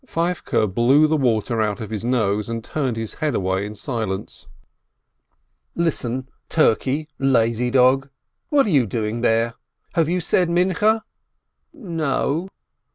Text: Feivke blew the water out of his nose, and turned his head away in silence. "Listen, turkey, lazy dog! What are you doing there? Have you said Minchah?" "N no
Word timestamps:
Feivke 0.03 0.65
blew 0.73 1.05
the 1.05 1.15
water 1.15 1.61
out 1.61 1.79
of 1.79 1.91
his 1.91 2.03
nose, 2.03 2.49
and 2.49 2.63
turned 2.63 2.97
his 2.97 3.13
head 3.13 3.35
away 3.35 3.67
in 3.67 3.75
silence. 3.75 4.47
"Listen, 5.75 6.27
turkey, 6.49 7.07
lazy 7.19 7.69
dog! 7.69 8.09
What 8.49 8.65
are 8.65 8.69
you 8.69 8.87
doing 8.87 9.21
there? 9.21 9.53
Have 9.93 10.09
you 10.09 10.19
said 10.19 10.49
Minchah?" 10.49 11.03
"N 11.75 11.97
no 11.97 12.47